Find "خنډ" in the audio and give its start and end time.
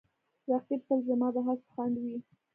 1.73-1.95